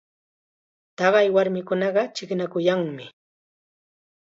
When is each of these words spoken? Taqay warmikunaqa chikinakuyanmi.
Taqay 0.97 1.27
warmikunaqa 1.35 2.01
chikinakuyanmi. 2.15 3.05